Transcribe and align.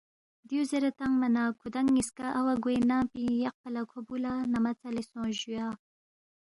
دیُو 0.47 0.61
زیرے 0.69 0.89
تنگما 0.99 1.27
نہ 1.35 1.43
تا 1.47 1.53
کُھودانگ 1.59 1.89
نِ٘یسکا 1.93 2.27
اوا 2.39 2.53
گوے، 2.63 2.75
ننگ 2.89 3.07
پِنگ 3.11 3.31
یقپا 3.45 3.69
لہ 3.73 3.81
کھو 3.89 3.99
بُو 4.07 4.15
لہ 4.23 4.33
نمہ 4.51 4.71
ژَلے 4.79 5.03
سونگس 5.09 5.37
جُویا 5.39 5.67